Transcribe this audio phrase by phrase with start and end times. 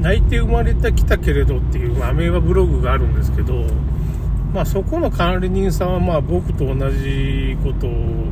[0.00, 3.64] 泣いて生まれてきたけれどっていうアメーバブログがあるんですけど、
[4.54, 8.26] まあ、そこの管理人さんはまあ僕と同じことを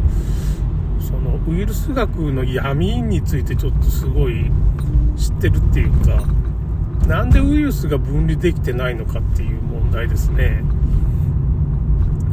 [1.00, 4.50] そのウイルス学の闇についてちょっとすごい
[5.16, 6.22] 知ってるっていうか
[7.06, 10.62] なんでウイルスが分離できてないのかっていう問題ですね。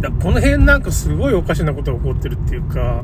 [0.01, 3.03] だこの辺なんかすごいおかしなことが起こってるっていうか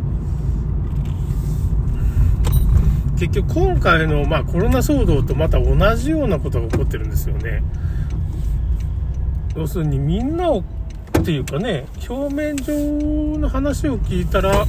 [3.21, 7.61] 結局今回の、まあ、コロナ騒動とまた同じようなことが起こってるんですよね。
[9.55, 10.63] 要するにみんなをっ
[11.23, 12.73] ていうかね表面上
[13.37, 14.65] の話を聞いたら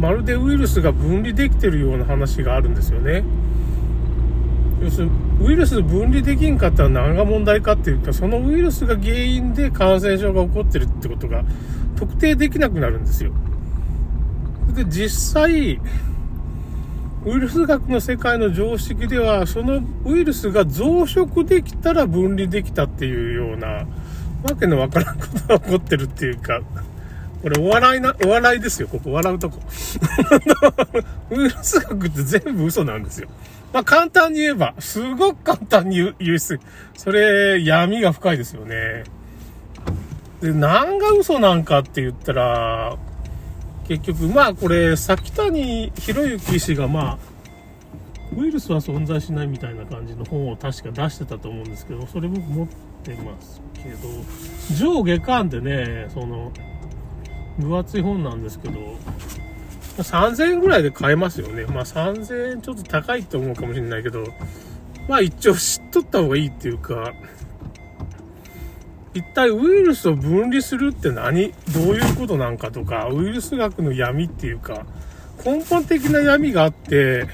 [0.00, 3.22] まるでウイルスが分離できてるような話があるんですよね。
[4.82, 11.44] 要するにウイルス分離できんかったら何が問題かっていうかそのウイルスが原因で感染症が起こってるってことが
[11.94, 13.30] 特定できなくなるんですよ。
[14.74, 15.78] で実際
[17.26, 23.86] ウイルス学の世界の常識では、そのウイルスが増殖できたら分離できたっていうような、
[24.42, 26.60] わけのわからんことが起こってるっていうか、
[27.42, 29.58] これお笑いな、 お笑いですよ、ここ笑うとこ。
[31.30, 33.28] ウイルス学って全部嘘なんですよ。
[33.72, 39.04] まあ簡単に言えば、すごく簡単に言う、言うそれ闇が深いですよね。
[40.42, 42.96] で、何が嘘なんかって言ったら、
[43.86, 47.18] 結局、まあこれ、崎谷博之氏がまあ、
[48.36, 52.68] ウイルスは存在しないみたいな感じの本を確か出してたと思うんですけど、それ僕持っ
[53.02, 54.08] てますけど、
[54.76, 56.52] 上下巻でね、その、
[57.58, 58.74] 分厚い本なんですけど、
[59.98, 61.66] 3000円ぐらいで買えますよね。
[61.66, 64.24] まあ3000円ちょっと高いと思うかもしれないけど、
[65.08, 67.12] まあ一応知っとった方がいいっていうか、
[69.14, 71.52] 一体ウイルスを分離するって何？
[71.72, 74.84] どういうことなんかとか、ウイルス学の闇っていうか、
[75.44, 77.28] 根本的な闇があって、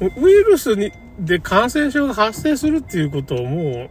[0.00, 3.90] ウイルスにで感染症が発生するっていうことをもう、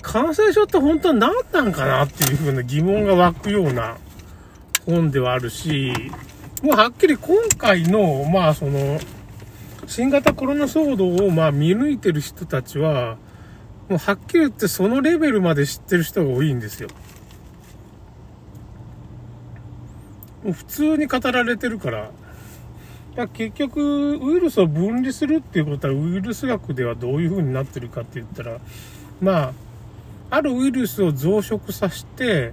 [0.00, 3.98] 感染症って本当は何なんかなっていうふうな疑問が湧くような
[4.86, 5.92] 本ではあるし、
[6.62, 9.00] もうはっきり今回の、まあその、
[9.88, 13.16] 新型コロナ騒動をまあ見抜いてる人たちは、
[13.88, 16.88] もうはっきり言ってそのレベルまで知ってる人が多いんですよ。
[20.44, 22.10] もう普通に語られてるから。
[23.16, 28.60] だ結局、ウイルスを分離するっていうことは、ウイルス学ではどういう風になってるかって言ったら、
[29.20, 29.52] ま
[30.30, 32.52] あ、あるウイルスを増殖させて、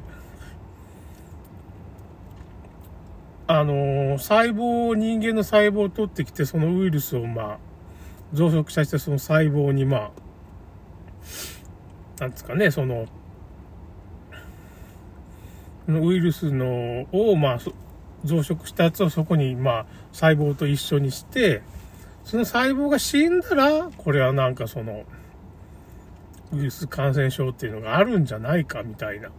[3.48, 7.58] あの細胞を、人間の細胞を取ってきて、そのウイルスをまあ、
[8.34, 10.12] 増殖させて、その細胞にまあ、
[12.20, 13.08] なんですかね、その、
[15.88, 17.60] ウイルスの、を、まあ、
[18.24, 21.62] 増殖したやつをそこに、まあ、細胞と一緒にして、
[22.24, 25.04] その細胞が死んだら、これはなんかその、
[26.54, 29.30] ウイルス感染症っていうのがあるんじゃないか、みたいな、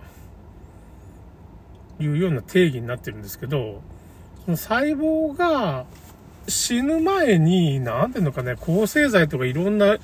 [1.99, 3.83] いうような定義になってるんですけど、
[4.45, 5.87] その細胞が
[6.49, 9.99] 死ぬ前に、なんていうのかね、抗生剤とかいろんな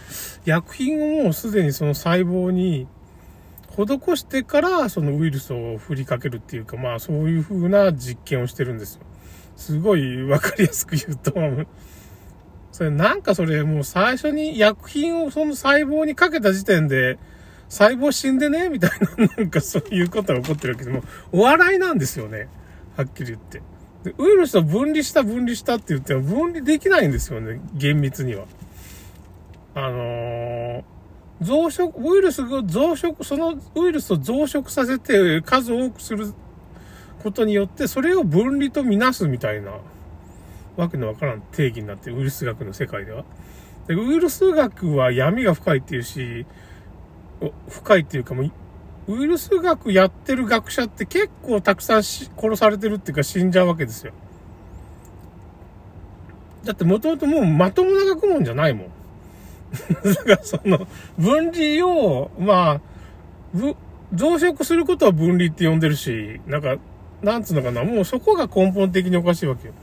[0.44, 2.86] 薬品をもうすでにその細胞に
[3.70, 9.02] 施してからそのウイルスを振りかけるっていうか、まあそういう風な実験をしてるんですよ。
[9.56, 11.32] すごいわかりやすく言うと、
[12.72, 17.18] それなんかそれもう最初に薬品をその細胞にかけた時点で、
[17.68, 21.02] 細胞死んでねみたいな、なんかそういうことが起こってるわけども、
[21.32, 22.48] お笑いなんですよね。
[22.96, 23.62] はっきり言って。
[24.04, 28.46] でウイルスを分離した分離したって言っても分離できないんですよね、厳密には。
[29.74, 30.82] あのー、
[31.40, 36.34] 増殖、ウイルスが増殖、そのウイルスを増殖させて数多くする
[37.22, 39.72] ことによって、それを分離とみなすみたいな、
[40.76, 43.24] わけのわからん定義になってウイルス学の世界では。
[43.86, 46.46] でウイルス学は闇が深いっていうし、
[47.68, 48.50] 深いっていうかもう
[49.08, 54.12] ウイルス学やってる学者って結構たくさん殺されてるっていうか死んじゃうわけですよ。
[56.64, 58.86] だってもともともうまともな学問じゃないもん。
[60.04, 60.86] だからその
[61.18, 62.80] 分離を、まあ、
[63.54, 66.76] 増殖することは分離って呼んでるし、なんか
[67.22, 69.74] なんつうのかな、もうそこが根本的におかしいわけよ。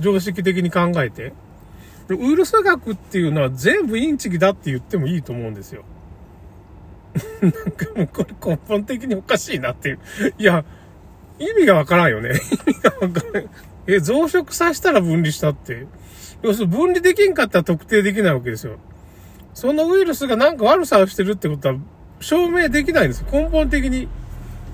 [0.00, 1.32] 常識的に考えて。
[2.08, 5.82] ウイルス学っていうのは全部インチキだって言ってもいいと思うんですよ。
[7.40, 9.98] なんかもうこれ根本的におかしいなっていう。
[10.38, 10.64] いや、
[11.38, 12.30] 意味がわからんよね。
[12.66, 13.50] 意味がわからん。
[13.86, 15.86] え、増殖させたら分離したって。
[16.42, 18.78] 要するに分離できんかったら特定できないわけですよ。
[19.54, 21.76] そのウイルスがなんか悪さをしてるってことは
[22.20, 23.24] 証明できないんです。
[23.30, 24.08] 根本的に。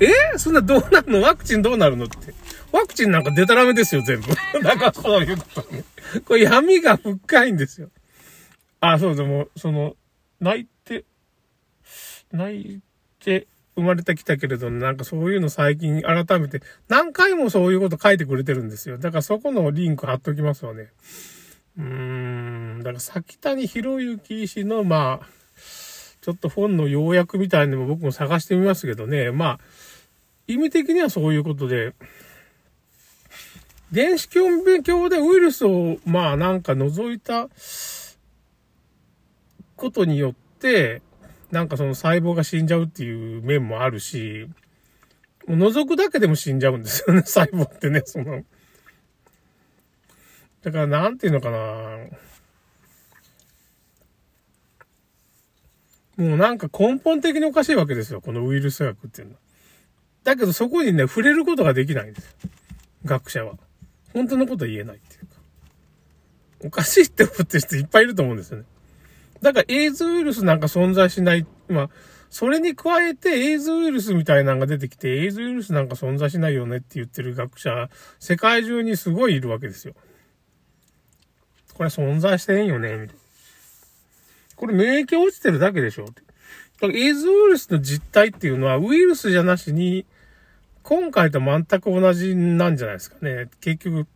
[0.01, 0.09] え？
[0.39, 1.23] そんなどうなるの？
[1.23, 2.17] ワクチンどうなるのって。
[2.73, 4.29] ワクチンなんかデタラメですよ、全部。
[4.65, 5.85] だからそういうことね。
[6.25, 7.91] これ闇が深いんですよ。
[8.81, 9.95] あ、そうでも、その、
[10.41, 10.67] 泣い、
[12.31, 12.81] 泣い
[13.21, 18.99] て生まれてきたけれど、なんかそういうの最近改めて、何回もそういうこと書いてくれてるんですよ。
[18.99, 20.89] だからそこのリンク貼っときますわね。
[21.79, 25.27] うーん、だから先谷博之氏の、まあ、
[26.21, 29.31] ちょっと本の要約みたいにも僕も探してみますけどね。
[29.31, 29.61] まあ、
[30.47, 31.95] 意味的にはそういうことで、
[33.91, 37.49] 電子顕微鏡でウイルスを、まあなんか覗いた
[39.77, 41.03] ことによって、
[41.53, 44.49] なんかその細胞が死んじゃうっていう面もあるし、
[45.47, 48.43] もう覗くだけでも死んじゃうんですよね、 細胞ってね、その。
[50.63, 51.59] だからなんていうのかな
[56.17, 59.41] もうなんか根本的におかしいわけですよ、このウイルス学っていうのは。
[60.25, 62.33] だけどそこにね、触れることができないんですよ。
[63.05, 63.59] 学者は。
[64.15, 65.33] 本当のこと言えないっていうか。
[66.65, 68.65] おかしいって思ってる人いっぱいいると思うんですよね。
[69.43, 71.47] だからエイズウイルスなんか存在しない。
[71.69, 71.91] まあ、
[72.31, 77.91] それに加えてエイズウイルスみたいなのが出てきて、エイズウイルスなんか存在しないよねって言ってる学者、
[78.21, 79.95] 世界中にすごいいるわけですよ。
[81.75, 83.13] これ存在してんよね、みたいな。
[84.57, 86.05] これ免疫落ちてるだけでしょ。
[86.05, 90.07] だからエイズウイルスの実態っていうのはウイルスじゃなしに、
[90.85, 93.49] 今回と全く同じなんじゃないですかね。
[93.61, 94.07] 結局、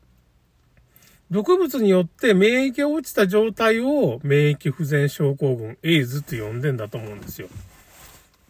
[1.30, 7.48] 毒物によって免疫が落ちた状態を免疫不全症候群、エイズって呼んでんだと思うんですよ。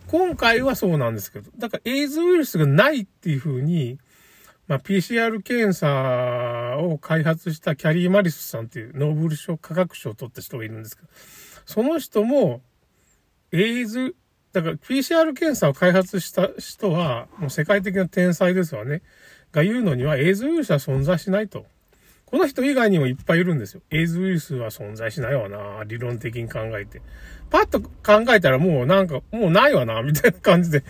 [0.09, 3.99] 今回はそうなんですけど、だからエイズウイルスがないっていう風に、
[4.69, 11.09] まあ、PCR 検査を開発したキャリー・マリスさんっていうノーベル賞、科学賞を取った人がいるんですけど、
[11.65, 12.61] その人も、
[13.53, 14.17] エイズ、
[14.53, 19.03] だから PCR 検査を開発した人は、もう世界的な天才ですわね。
[19.53, 21.65] が言うのには、エイズウイルスは存在しないと。
[22.27, 23.83] この人以外にもいっぱいいるんですよ。
[23.91, 25.85] エイズウイルスは存在しないわな。
[25.85, 27.01] 理論的に考えて。
[27.51, 27.91] パッと考
[28.35, 30.03] えたらもうなんか、もうないわな。
[30.03, 30.83] みたいな感じで。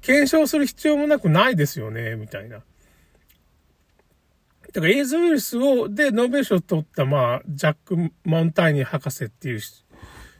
[0.00, 2.16] 検証する必要もなくないですよね。
[2.16, 2.62] みたいな。
[4.72, 9.60] だからエイズウイルスを、で、ノーベル賞を取った、まあ、ジャック・マンタイニ博士っていう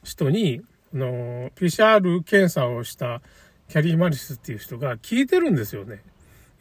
[0.03, 0.63] 人に、
[0.93, 3.23] あの、PCR 検査をした
[3.69, 6.03] キャリー・マリスっていう人が聞いてるんですよね。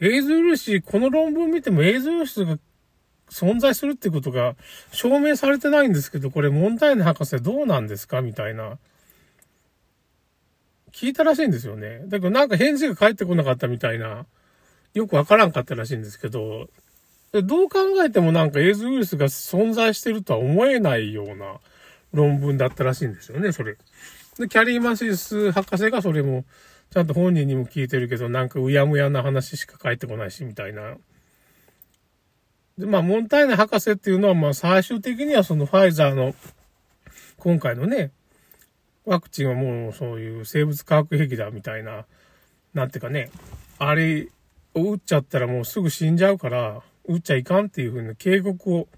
[0.00, 2.58] エイズウイルス、この論文見てもエイズウイルスが
[3.32, 4.54] 存在するってことが
[4.92, 8.20] 証明されてないんですけど、これ問題の博士どうなんですか？
[8.20, 8.78] みたいな。
[10.92, 12.02] 聞いたらしいんですよね。
[12.06, 14.26] だけどなんか返事が返ってこなかったみたいな、
[14.92, 16.68] よくわからんかったらしいんですけど、
[17.32, 21.60] どう考えてもなんかエイズウイルスが存在してるとは思えないような
[22.12, 23.78] 論文だったらしいんですよね、それ。
[24.38, 26.44] で、キャリー・マシス博士がそれも、
[26.90, 30.96] ちゃんと本人にも聞いてるけど、なんかうやむやな話しか返ってこないし、みたいな。
[32.78, 36.34] で、まあ、モンタイネ博士っていうのは、まあ、最終的にはそのファイザーの、
[37.38, 38.12] 今回のね、
[39.04, 42.06] ワクチンはもうそういう生物化学兵器だみたいな、
[42.72, 43.30] なんていうかね、
[43.78, 44.28] あれ
[44.74, 48.88] を打っちゃったらもうすぐ死んじゃうから、打っちゃいかんっていうふうに警告を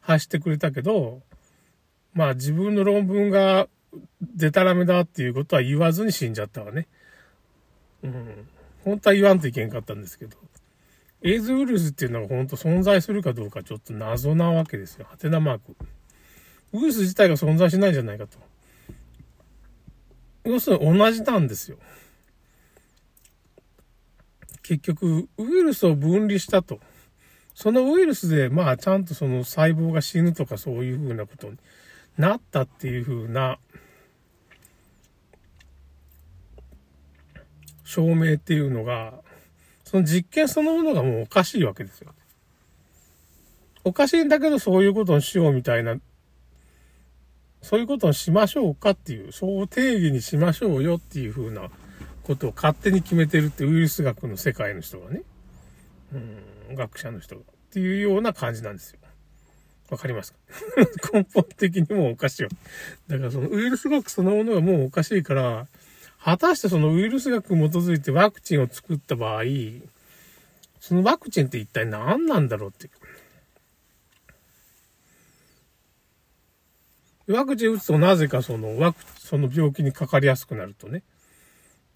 [0.00, 1.22] 発してくれたけど、
[2.12, 3.68] まあ自分の論文が
[4.20, 6.88] デタラメだっていうことは言わずに死んじゃったわね。
[8.02, 8.48] うん。
[8.84, 10.36] 本当は言わんといけんかったんですけど。
[11.22, 15.06] エイズウイルスっていうのが本当存在するかどうかちょっと謎なわけですよ。
[15.08, 15.76] ハテナマーク。
[16.72, 18.38] ウイルス自体が存在しないんじゃないかと。
[20.44, 21.78] 要するに同じなんですよ。
[24.62, 26.80] 結局、ウイルスを分離したと。
[27.54, 31.56] そのウイルスで、まあ、ちゃんとその細胞が死ぬとかそういうふうなことに
[32.18, 33.58] なったっていうふうな、
[37.84, 39.14] 証明っていうのが、
[39.86, 42.12] その実験そのものがもうおかしいわけですよ。
[43.84, 45.96] おかしいんだけどそういうことをしようみたいな、
[47.62, 51.70] そういうことをしましょうかっていう、そう定義にしましょうよっていうふうな
[52.24, 55.22] ことを勝手に決めてるってウイルス学の世界の人がね、
[56.68, 58.98] うん、学者の人がっていうような感じなんですよ。
[59.88, 60.38] わかりますか？
[61.14, 62.48] 根本的にもうおかしいわ。
[63.06, 65.68] だからそのウイルス学そのものがもうおかしいから、
[66.22, 69.42] 果たしてそのウイルス学に基づいてワクチンを作った場合、
[70.80, 72.90] そのワクチンって一体何なんだろうってい
[77.28, 77.34] う。
[77.34, 81.02] ワクチン打つとなぜかそのワク、その病気にかかりやすくなるとね。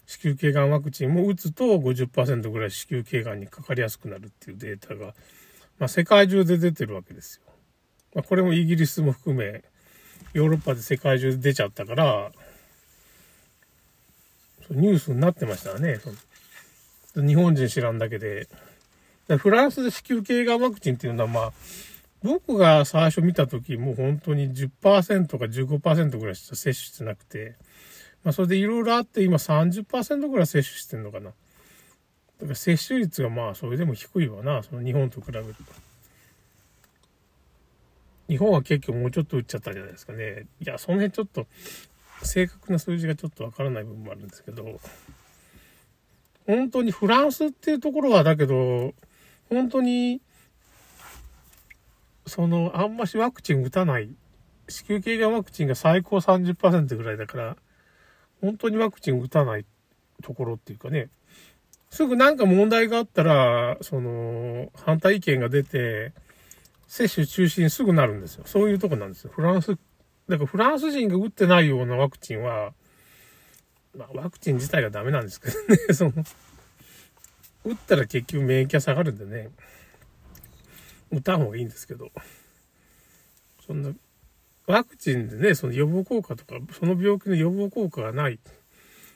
[0.05, 5.13] 子宮頸がんワクチンも打つと50%ぐらい子宮頸がんにかかりやすくなるっていうデータが、
[5.79, 7.53] まあ、世界中で出てるわけですよ。
[8.13, 9.63] まあ、これもイギリスも含め、
[10.33, 12.31] ヨーロッパで世界中で出ちゃったから、
[14.69, 15.99] ニュースになってましたね。
[17.15, 18.47] 日本人知らんだけで。
[19.37, 21.53] フランスで子宮頸がんワクチンっていうのはまあ、
[22.23, 27.55] 僕が最初見た時もう本当に10%か15%ぐらいしか接種してなくて、
[28.23, 31.25] まあそれでいろいろあって今30%ぐらい接種してんのかな。
[31.25, 35.55] だから接種率がまあそれでも低いわな、その日本と比べると。
[38.27, 40.45] 日本は結局もうちょっと打っちゃったじゃないですかね。
[40.61, 41.47] いや、その辺ちょっと
[42.23, 44.79] 正確な数字がちょっとわからない部分もあるんですけど、
[46.47, 48.93] 本当にフランスっていうところはだけど、
[49.49, 50.21] 本当に
[52.31, 54.09] その、あんましワクチン打たない、
[54.69, 57.57] 子宮頸がんワクチンが最高30%ぐらいだから、
[58.39, 59.65] 本当にワクチン打たない
[60.23, 61.09] ところっていうかね、
[61.89, 66.13] すぐなんか問題があったら、その、反対意見が出て、
[66.87, 68.43] 接種中止にすぐなるんですよ。
[68.45, 69.31] そういうとこなんですよ。
[69.33, 69.77] フランス、
[70.31, 72.71] だかフランス人が打ってないようなワクチンは、
[73.97, 76.13] まあワクチン自体がダメなんですけどね、 その、
[77.65, 79.49] 打ったら結局免疫が下がるんでね。
[81.11, 82.09] 打たん方がいいんですけど、
[83.67, 83.91] そんな、
[84.67, 88.39] ワクチンでね、その予防効果とか、その病気の予防効果がない。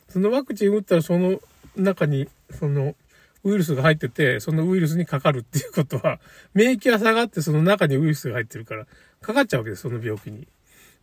[0.10, 1.40] そのワクチン打ったらその
[1.78, 2.98] 中に、その、
[3.46, 6.20] ウイルスが入ってて、そのウイルスにかかるっていうことは、
[6.54, 8.86] 免疫が下がってその中にウイルスが入ってるから、
[9.22, 10.48] かかっちゃうわけです、その病気に。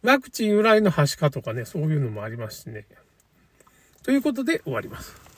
[0.02, 2.87] ワクチン由来のはしかとかね、そういうのもありますしね。
[4.02, 5.32] ということで終わります。